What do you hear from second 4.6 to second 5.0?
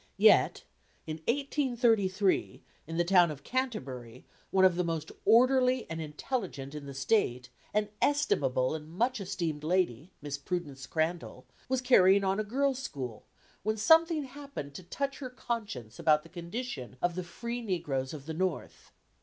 of the